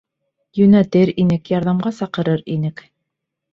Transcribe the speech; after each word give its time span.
Йүнәтер 0.59 1.11
инек, 1.25 1.53
ярҙамға 1.55 1.93
саҡырыр 2.01 2.45
инек. 2.57 2.85